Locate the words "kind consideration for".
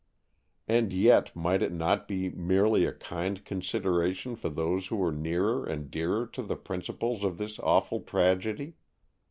2.91-4.49